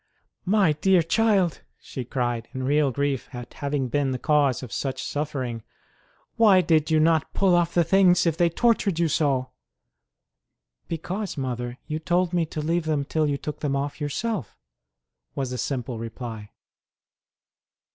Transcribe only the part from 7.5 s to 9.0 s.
off the things if they tortured